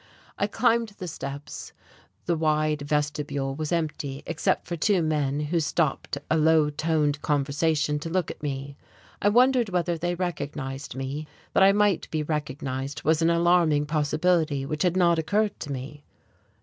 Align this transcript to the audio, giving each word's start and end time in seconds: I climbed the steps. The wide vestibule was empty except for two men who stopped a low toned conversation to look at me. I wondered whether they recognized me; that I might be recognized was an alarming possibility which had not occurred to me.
I 0.39 0.47
climbed 0.47 0.95
the 0.97 1.07
steps. 1.07 1.73
The 2.25 2.35
wide 2.35 2.81
vestibule 2.81 3.53
was 3.53 3.71
empty 3.71 4.23
except 4.25 4.65
for 4.65 4.75
two 4.75 5.03
men 5.03 5.39
who 5.41 5.59
stopped 5.59 6.17
a 6.27 6.37
low 6.39 6.71
toned 6.71 7.21
conversation 7.21 7.99
to 7.99 8.09
look 8.09 8.31
at 8.31 8.41
me. 8.41 8.77
I 9.21 9.29
wondered 9.29 9.69
whether 9.69 9.99
they 9.99 10.15
recognized 10.15 10.95
me; 10.95 11.27
that 11.53 11.61
I 11.61 11.71
might 11.71 12.09
be 12.09 12.23
recognized 12.23 13.03
was 13.03 13.21
an 13.21 13.29
alarming 13.29 13.85
possibility 13.85 14.65
which 14.65 14.81
had 14.81 14.97
not 14.97 15.19
occurred 15.19 15.59
to 15.59 15.71
me. 15.71 16.03